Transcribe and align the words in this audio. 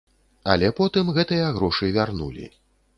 Але 0.53 0.71
потым 0.79 1.13
гэтыя 1.19 1.53
грошы 1.61 1.95
вярнулі. 1.99 2.53